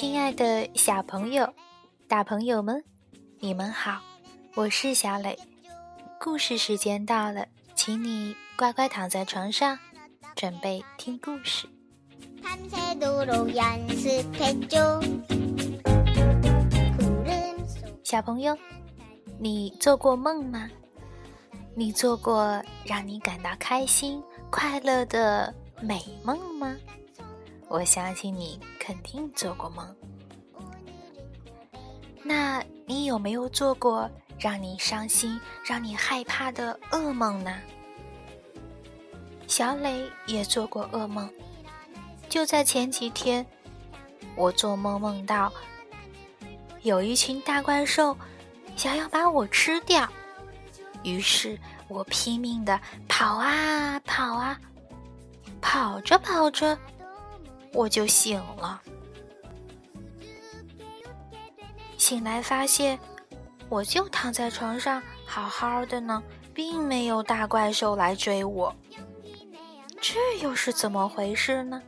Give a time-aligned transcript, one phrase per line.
[0.00, 1.52] 亲爱的小朋友、
[2.08, 2.82] 大朋友们，
[3.38, 4.00] 你们好，
[4.54, 5.38] 我是小磊。
[6.18, 9.78] 故事时间到了，请你乖乖躺在床上，
[10.34, 11.68] 准备听故事。
[18.02, 18.56] 小朋友，
[19.38, 20.70] 你做过梦吗？
[21.74, 26.74] 你做过让你感到开心、快乐的美梦吗？
[27.70, 29.96] 我相信你肯定做过梦。
[32.24, 34.10] 那你有没有做过
[34.40, 37.56] 让你伤心、让你害怕的噩梦呢？
[39.46, 41.30] 小磊也做过噩梦。
[42.28, 43.46] 就在前几天，
[44.34, 45.52] 我做梦梦到
[46.82, 48.16] 有一群大怪兽
[48.74, 50.08] 想要把我吃掉，
[51.04, 54.60] 于是我拼命的跑啊跑啊，
[55.60, 56.76] 跑着跑着
[57.72, 58.80] 我就醒了。
[61.96, 62.98] 醒来发现，
[63.68, 68.74] 我就躺在床上好好的呢，并没有大怪兽来追我。
[70.00, 71.80] 这又是怎么回事呢？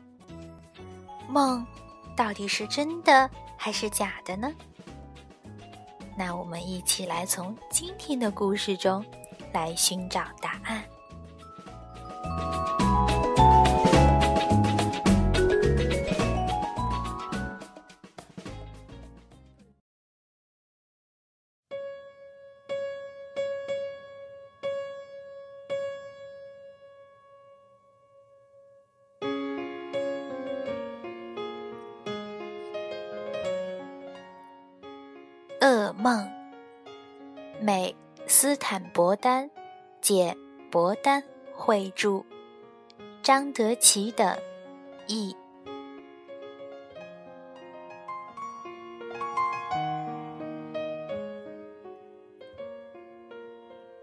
[1.29, 1.67] 梦
[2.15, 4.53] 到底是真的还是假的呢？
[6.15, 9.05] 那我们一起来从今天的故事中
[9.51, 10.85] 来寻找答案。
[39.05, 39.51] 伯丹，
[40.01, 40.39] 简
[40.71, 42.23] 伯丹绘著，
[43.21, 44.39] 张德奇等
[45.09, 45.35] 译。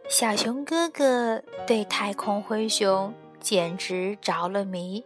[0.10, 5.06] 小熊哥哥对太空灰熊简直着了迷。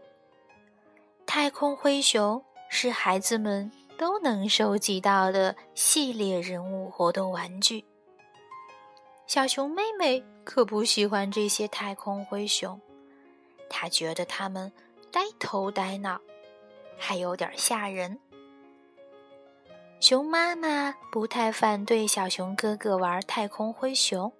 [1.27, 3.71] 太空灰熊是孩子们。
[3.95, 7.85] 都能收集到的系列人物活动玩具。
[9.25, 12.79] 小熊妹妹可不喜欢这些太空灰熊，
[13.69, 14.71] 她觉得它们
[15.11, 16.19] 呆头呆脑，
[16.97, 18.19] 还有点吓人。
[19.99, 24.31] 熊妈妈不太反对小熊哥哥玩太空灰熊，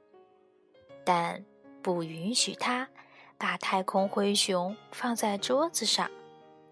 [1.06, 1.44] 但
[1.82, 2.90] 不允许他
[3.38, 6.12] 把太空灰熊放在桌子上，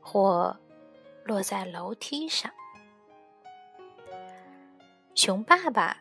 [0.01, 0.59] 或
[1.23, 2.51] 落在楼梯上。
[5.15, 5.97] 熊爸爸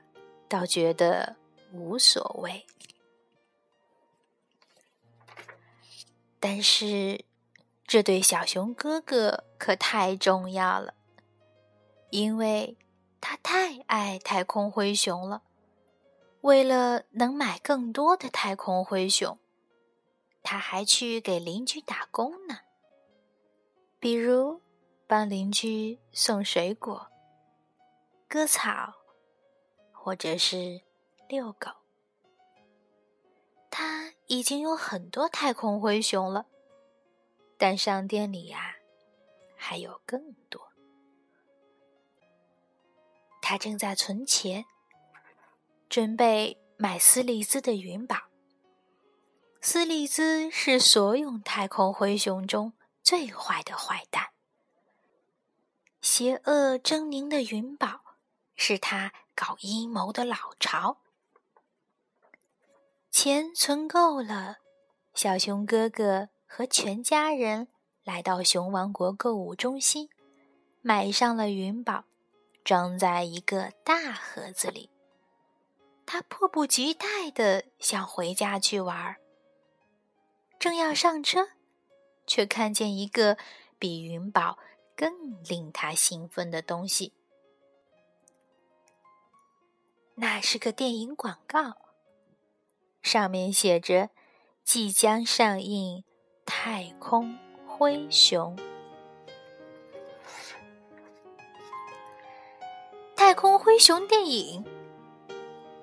[0.49, 1.37] 倒觉得
[1.73, 2.67] 无所谓，
[6.39, 7.25] 但是
[7.87, 10.95] 这对小熊哥哥可太重要了，
[12.11, 12.77] 因为
[13.21, 15.43] 他太爱太空灰熊了。
[16.41, 19.39] 为了能买更多的太空灰熊，
[20.43, 22.61] 他还去给邻居打工呢，
[23.99, 24.61] 比如
[25.07, 27.09] 帮邻居送水果、
[28.29, 28.95] 割草。
[30.03, 30.81] 或者是
[31.31, 31.71] 遛狗，
[33.71, 36.47] 他已经有很多太空灰熊了，
[37.57, 38.75] 但商店里呀
[39.55, 40.73] 还有更多。
[43.41, 44.65] 他正在存钱，
[45.89, 48.17] 准备买斯利兹的云宝。
[49.61, 52.73] 斯利兹是所有太空灰熊中
[53.05, 54.31] 最坏的坏蛋，
[56.01, 58.17] 邪恶狰狞的云宝
[58.57, 59.13] 是他。
[59.33, 60.99] 搞阴谋的老巢，
[63.11, 64.59] 钱存够了，
[65.15, 67.69] 小熊哥哥和全家人
[68.05, 70.09] 来到熊王国购物中心，
[70.81, 72.05] 买上了云宝，
[72.65, 74.91] 装在一个大盒子里。
[76.07, 79.17] 他迫不及待的想回家去玩，
[80.59, 81.49] 正要上车，
[82.27, 83.37] 却看见一个
[83.79, 84.59] 比云宝
[84.97, 87.13] 更令他兴奋的东西。
[90.15, 91.77] 那是个电影广告，
[93.03, 94.11] 上面写着
[94.65, 96.05] “即将上映
[96.45, 98.57] 太空灰熊”。
[103.17, 104.65] 太空灰熊电影，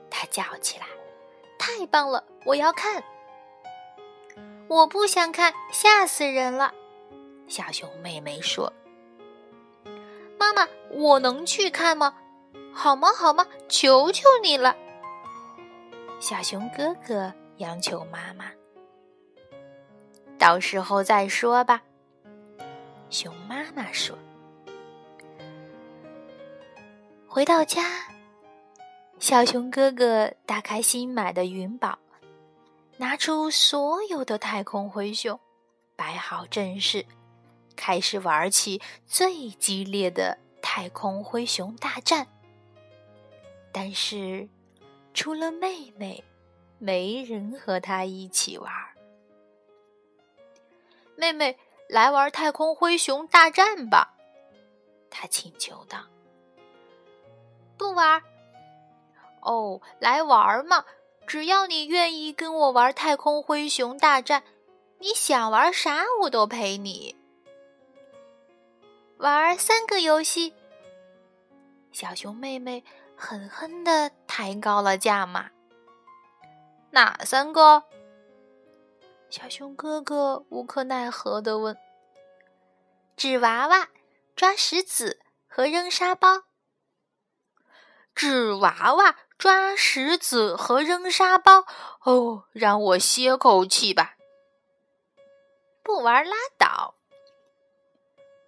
[0.09, 0.87] 他叫起来
[1.59, 3.03] ：“太棒了，我要看！”
[4.67, 6.73] 我不想看，吓死人了。
[7.47, 8.73] 小熊妹妹说
[10.37, 12.17] ：“妈妈，我能去看吗？”
[12.73, 13.09] 好吗？
[13.13, 13.47] 好吗？
[13.69, 14.75] 求求你了，
[16.19, 18.51] 小熊哥哥央求妈妈。
[20.39, 21.81] 到时候再说吧，
[23.09, 24.17] 熊妈妈说。
[27.27, 27.83] 回到家，
[29.19, 31.99] 小熊哥哥打开新买的云宝，
[32.97, 35.39] 拿出所有的太空灰熊，
[35.95, 37.05] 摆好阵势，
[37.75, 42.27] 开始玩起最激烈的太空灰熊大战。
[43.71, 44.49] 但是，
[45.17, 46.23] 除了妹妹，
[46.77, 48.71] 没人和他一起玩。
[51.15, 51.57] 妹妹，
[51.89, 54.13] 来玩太空灰熊大战吧！
[55.09, 56.05] 他请求道。
[57.79, 58.21] 不玩。
[59.41, 60.85] 哦，来玩嘛！
[61.25, 64.43] 只要你愿意跟我玩太空灰熊大战，
[64.99, 67.15] 你想玩啥我都陪你。
[69.17, 70.53] 玩三个游戏。
[71.91, 72.83] 小熊妹妹
[73.15, 75.49] 狠狠的抬高了价码。
[76.91, 77.83] 哪三个？
[79.31, 81.75] 小熊哥哥无可奈何的问。
[83.15, 83.89] 纸娃娃、
[84.35, 86.43] 抓石子和扔沙包。
[88.13, 91.65] 纸娃娃、抓石子和扔沙包。
[92.03, 94.17] 哦，让我歇口气吧。
[95.81, 96.93] 不玩拉倒。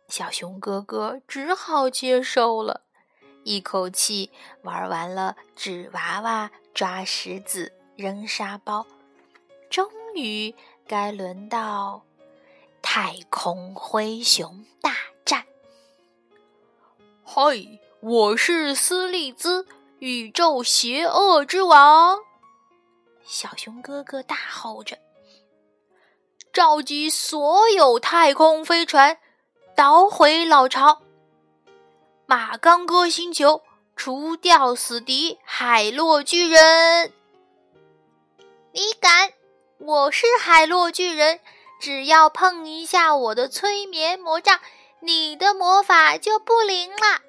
[0.08, 2.84] 小熊哥哥只好接受了，
[3.44, 4.32] 一口气
[4.64, 8.86] 玩完了纸娃娃、抓石子、扔沙包，
[9.70, 10.54] 终于
[10.88, 12.04] 该轮到
[12.82, 14.94] 太空灰熊大
[15.26, 15.46] 战。
[17.24, 17.42] 嗨，
[18.02, 19.66] 我是斯利兹，
[20.00, 22.20] 宇宙邪恶之王！
[23.24, 24.98] 小熊哥哥大吼着，
[26.52, 29.18] 召集所有太空飞船。
[29.76, 31.04] 捣毁老巢，
[32.30, 33.64] 马刚哥星球，
[33.96, 37.12] 除掉死敌海洛巨人。
[38.72, 39.34] 你敢？
[39.80, 41.40] 我是海洛巨人，
[41.82, 44.60] 只要碰一下我的催眠魔杖，
[45.00, 47.24] 你的魔法就不灵了。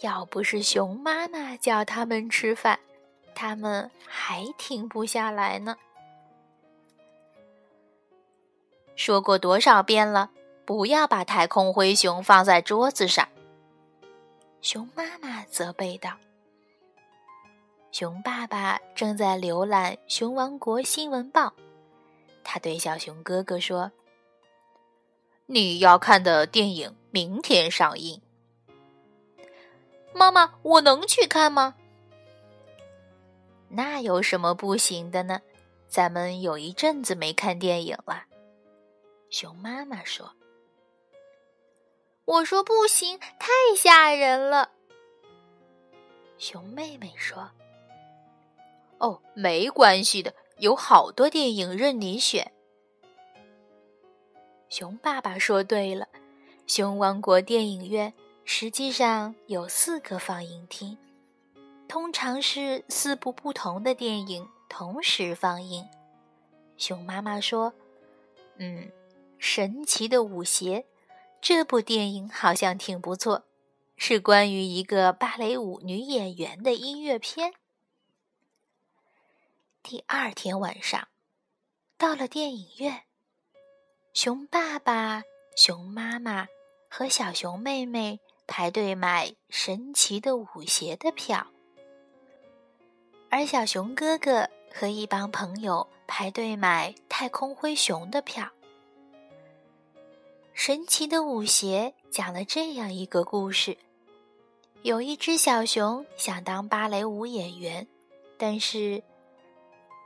[0.00, 2.80] 要不是熊妈妈叫他们吃饭，
[3.34, 5.76] 他们还停不下来呢。
[8.96, 10.30] 说过多少遍了，
[10.64, 13.28] 不要把太空灰熊放在桌子上。
[14.60, 16.16] 熊妈妈责备道。
[17.90, 21.46] 熊爸爸正在浏览《熊王国新闻报》，
[22.42, 23.92] 他对小熊哥哥说
[25.46, 28.22] ：“你要看的电影明天上映。”
[30.14, 31.74] 妈妈，我能去看吗？
[33.68, 35.40] 那有什么不行的呢？
[35.88, 38.24] 咱们有一阵子没看电影了。
[39.28, 40.30] 熊妈妈说
[42.24, 44.70] ：“我说不行，太吓人了。”
[46.38, 47.50] 熊妹妹说
[48.98, 52.52] ：“哦，没关系的，有好多电影任你选。”
[54.68, 56.08] 熊爸爸说：“对了，
[56.66, 58.12] 熊王国电影院
[58.44, 60.96] 实际上有四个放映厅，
[61.88, 65.86] 通常是四部不同的电影同时放映。”
[66.78, 67.72] 熊妈妈说
[68.58, 68.90] ：“嗯。”
[69.38, 70.86] 神奇的舞鞋，
[71.42, 73.44] 这部电影好像挺不错，
[73.96, 77.54] 是关于一个芭蕾舞女演员的音乐片。
[79.82, 81.08] 第二天晚上，
[81.98, 83.02] 到了电影院，
[84.14, 85.24] 熊爸爸、
[85.56, 86.46] 熊妈妈
[86.88, 91.48] 和小熊妹妹排队买神奇的舞鞋的票，
[93.30, 98.48] 而小熊哥哥和一帮朋友排队买太空灰熊的票。
[100.54, 103.76] 神奇的舞鞋讲了这样一个故事：
[104.82, 107.86] 有一只小熊想当芭蕾舞演员，
[108.36, 109.02] 但是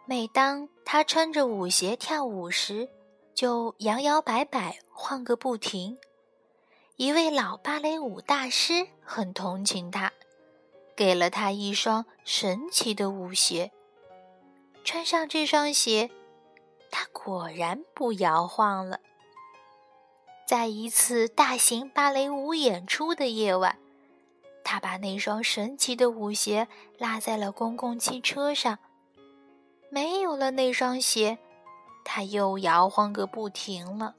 [0.07, 2.89] 每当它穿着舞鞋跳舞时，
[3.35, 5.99] 就摇摇摆摆，晃个不停。
[6.95, 10.13] 一位老芭蕾舞大师很同情他，
[10.95, 13.73] 给了他一双神奇的舞鞋。
[14.85, 16.09] 穿上这双鞋，
[16.91, 19.01] 他果然不摇晃了。
[20.47, 23.77] 在一次大型芭蕾舞演出的夜晚，
[24.63, 28.79] 他把那双神奇的舞鞋落在了公共汽车上。
[29.91, 31.37] 没有了那双鞋，
[32.05, 34.15] 他又摇晃个不停了。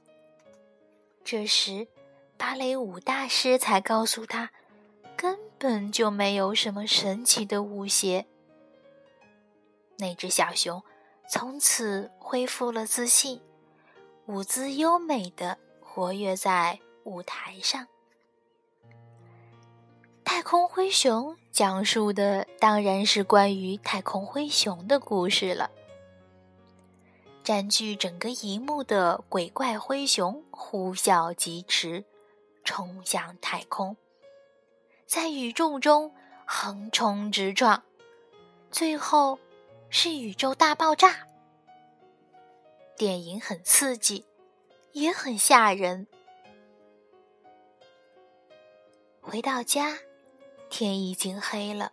[1.24, 1.88] 这时，
[2.36, 4.50] 芭蕾舞大师才告诉他，
[5.16, 8.26] 根本就没有什么神奇的舞鞋。
[9.96, 10.82] 那只小熊
[11.26, 13.40] 从此恢复了自信，
[14.26, 15.56] 舞姿优美的。
[15.94, 17.88] 活跃在舞台上，
[20.22, 25.70] 太空灰熊讲述的当然是关于太空灰熊的故事了。
[27.42, 32.04] 占据整个荧幕的鬼怪灰熊呼啸疾驰，
[32.62, 33.96] 冲向太空，
[35.06, 36.12] 在宇宙中
[36.44, 37.82] 横冲直撞，
[38.70, 39.38] 最后
[39.88, 41.26] 是宇宙大爆炸。
[42.96, 44.26] 电影很刺激，
[44.92, 46.06] 也很吓人。
[49.20, 49.98] 回到家，
[50.70, 51.92] 天已经黑了，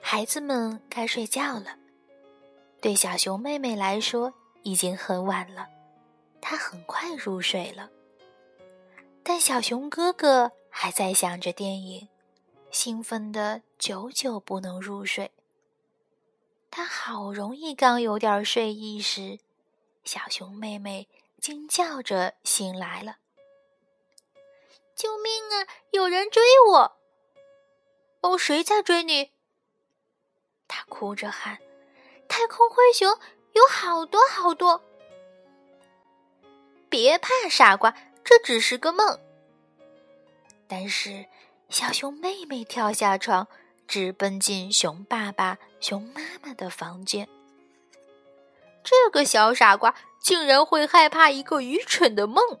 [0.00, 1.76] 孩子们该睡觉了。
[2.80, 5.68] 对小熊妹妹来说，已经很晚了，
[6.40, 7.90] 她很快入睡了。
[9.22, 12.08] 但小熊哥哥还在想着电影，
[12.70, 15.30] 兴奋的久久不能入睡。
[16.70, 19.38] 他好容易刚有点睡意时，
[20.04, 21.06] 小熊妹妹
[21.40, 23.16] 惊叫着醒来了。
[24.94, 25.66] 救命啊！
[25.92, 26.98] 有人追我！
[28.20, 29.32] 哦，谁在追你？
[30.68, 31.58] 他哭着喊
[32.28, 33.18] ：“太空灰熊
[33.54, 34.84] 有好多好多！”
[36.90, 39.18] 别怕，傻瓜，这只是个梦。
[40.68, 41.26] 但是，
[41.70, 43.48] 小熊妹妹跳下床，
[43.88, 47.26] 直奔进熊爸爸、熊妈妈的房间。
[48.84, 52.60] 这个小傻瓜竟然会害怕一个愚蠢的梦。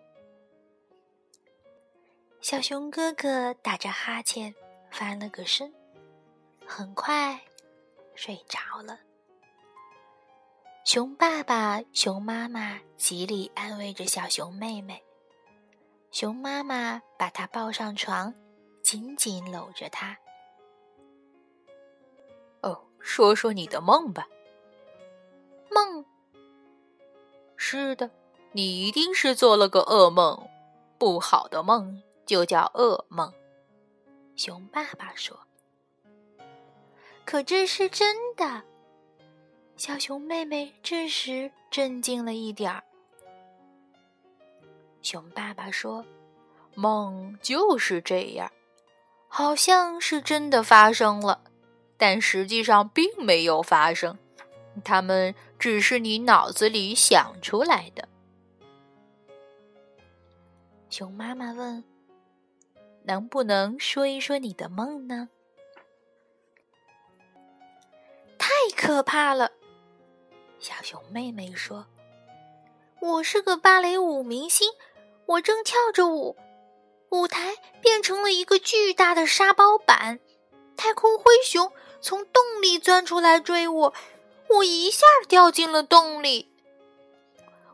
[2.40, 4.54] 小熊哥哥打着哈欠，
[4.90, 5.72] 翻了个身，
[6.66, 7.38] 很快
[8.14, 8.98] 睡着了。
[10.84, 15.00] 熊爸爸、熊妈妈极力安慰着小熊妹妹。
[16.10, 18.34] 熊妈妈把她抱上床，
[18.82, 20.16] 紧紧搂着她。
[22.62, 24.26] 哦，说说你的梦吧。
[25.70, 26.04] 梦？
[27.62, 28.10] 是的，
[28.52, 30.48] 你一定是做了个噩梦，
[30.96, 32.02] 不好的梦。
[32.24, 33.30] 就叫噩梦，
[34.34, 35.38] 熊爸爸说。
[37.26, 38.62] 可这是真的。
[39.76, 42.82] 小熊妹妹这时镇静了一点儿。
[45.02, 46.04] 熊爸爸说
[46.74, 48.50] ：“梦就是这样，
[49.28, 51.42] 好像是真的发生了，
[51.98, 54.16] 但实际上并没有发生，
[54.84, 58.08] 它们只是你脑子里想出来的。”
[60.90, 61.84] 熊妈妈问。
[63.02, 65.30] 能不能说一说你的梦呢？
[68.38, 69.50] 太可怕了！
[70.58, 71.86] 小熊妹妹说
[73.00, 74.70] ：“我是个芭蕾舞明星，
[75.24, 76.36] 我正跳着舞，
[77.08, 80.20] 舞台变成了一个巨大的沙包板，
[80.76, 83.94] 太空灰熊从洞里钻出来追我，
[84.56, 86.50] 我一下掉进了洞里，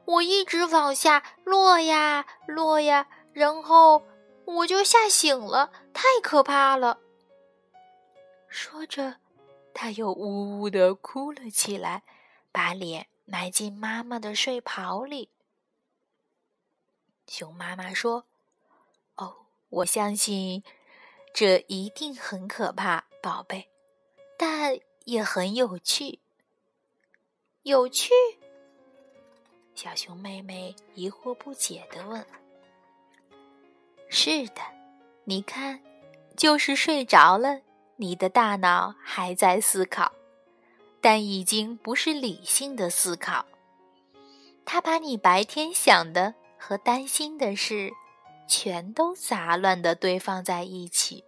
[0.04, 4.02] 我一直往下落呀落呀，然后……”
[4.46, 7.00] 我就吓醒了，太可怕了。
[8.48, 9.16] 说着，
[9.74, 12.04] 他又呜呜的哭了起来，
[12.52, 15.30] 把脸埋进妈妈的睡袍里。
[17.26, 18.26] 熊妈妈说
[19.18, 20.62] ：“哦，我相信
[21.34, 23.68] 这一定很可怕，宝贝，
[24.38, 26.20] 但也很有趣。
[27.66, 28.12] 有趣？”
[29.74, 32.24] 小熊妹妹疑惑不解的问。
[34.08, 34.62] 是的，
[35.24, 35.82] 你看，
[36.36, 37.60] 就是睡着了，
[37.96, 40.12] 你的大脑还在思考，
[41.00, 43.44] 但已经不是理性的思考。
[44.64, 47.92] 他把你白天想的和担心的事，
[48.46, 51.24] 全都杂乱的堆放在一起，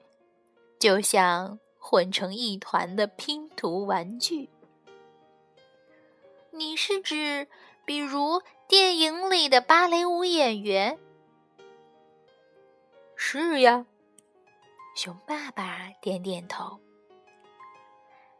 [0.78, 4.48] 就像混成一团的拼图玩具。
[6.58, 7.46] 你是指，
[7.84, 10.98] 比如电影里的芭蕾舞演员？
[13.14, 13.86] 是呀，
[14.96, 16.80] 熊爸爸点点头。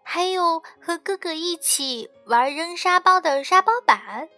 [0.03, 4.29] 还有和哥哥一起玩扔沙包的沙包板。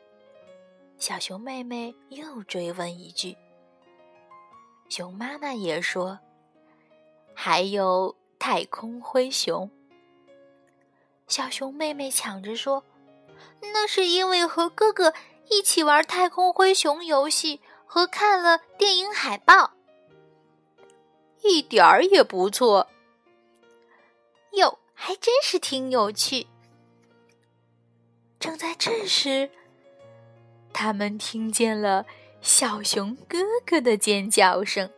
[0.99, 3.34] 小熊妹妹又追问一句。
[4.90, 6.18] 熊妈妈也说，
[7.32, 9.70] 还有太空灰熊。
[11.28, 12.84] 小熊妹妹抢着说
[13.61, 15.12] ：“那是因为和哥哥
[15.49, 19.73] 一起玩太空灰熊游戏和看了电影海报。”
[21.42, 22.88] 一点儿也不错，
[24.52, 26.47] 哟，还真是挺有趣。
[28.38, 29.50] 正在这时，
[30.73, 32.04] 他们听见了
[32.42, 34.90] 小熊哥哥的尖叫声：“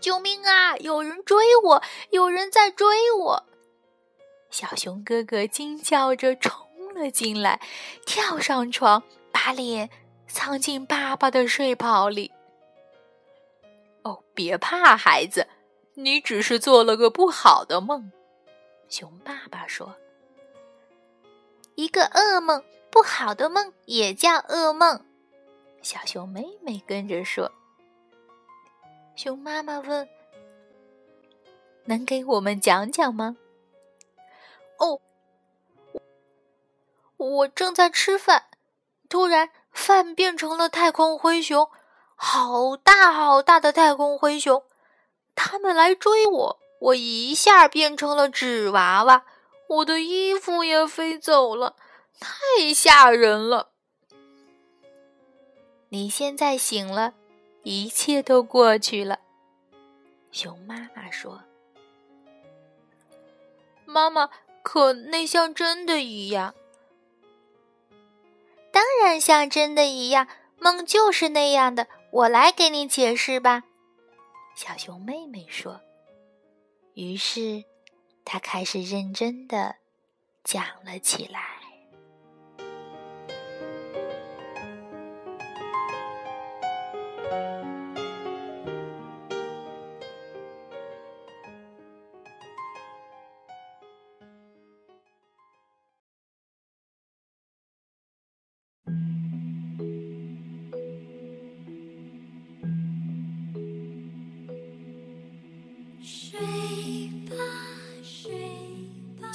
[0.00, 0.76] 救命啊！
[0.76, 3.46] 有人追我，有人在追我！”
[4.54, 6.54] 小熊哥哥惊叫着冲
[6.94, 7.60] 了进来，
[8.06, 9.90] 跳上床，把脸
[10.28, 12.30] 藏进爸爸的睡袍里。
[14.04, 15.48] 哦，别怕，孩子，
[15.94, 18.12] 你只是做了个不好的梦。”
[18.88, 19.96] 熊爸爸说
[21.74, 25.04] ，“一个噩梦，不好的梦也叫噩梦。”
[25.82, 27.50] 小熊妹妹跟着说。
[29.16, 30.08] 熊妈妈问
[31.86, 33.36] ：“能给我们讲讲吗？
[34.78, 35.00] 哦，
[37.16, 38.46] 我正在吃饭，
[39.08, 41.70] 突然饭变成了太空灰熊，
[42.16, 44.64] 好大好大的太空灰熊，
[45.34, 49.24] 他们来追我，我一下变成了纸娃娃，
[49.68, 51.76] 我的衣服也飞走了，
[52.20, 53.70] 太吓人了。
[55.88, 57.14] 你现在醒了，
[57.62, 59.20] 一切都过去了。
[60.32, 61.40] 熊妈妈说
[63.86, 64.28] ：“妈妈，
[64.64, 66.54] 可那像真的一样？
[68.72, 70.26] 当然像真的一样，
[70.58, 71.86] 梦就是那样的。
[72.10, 73.64] 我来给你解释吧。”
[74.56, 75.80] 小熊妹妹说。
[76.94, 77.64] 于是，
[78.24, 79.76] 她开始认真的
[80.42, 81.63] 讲了起来。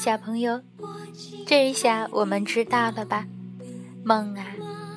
[0.01, 0.61] 小朋友，
[1.45, 3.27] 这一下我们知道了吧？
[4.01, 4.45] 梦啊，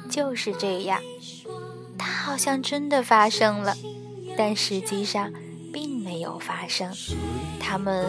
[0.08, 1.00] 就是这样，
[1.98, 3.76] 它好像真的发生了，
[4.36, 5.32] 但实际上
[5.72, 6.88] 并没有发生，
[7.58, 8.06] 它们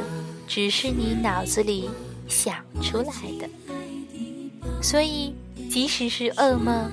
[0.48, 1.90] 只是你脑子里
[2.28, 3.50] 想出来的。
[4.80, 5.34] 所以，
[5.72, 6.92] 即使是噩梦，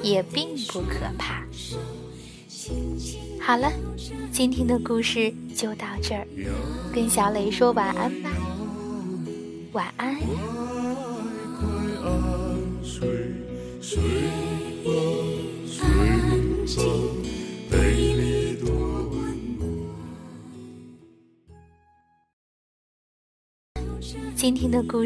[0.00, 1.42] 也并不可怕。
[3.40, 3.68] 好了，
[4.30, 6.24] 今天的故事就到这儿，
[6.94, 8.30] 跟小磊说晚安吧。
[9.74, 10.16] 晚安。
[24.36, 25.02] 今天的故事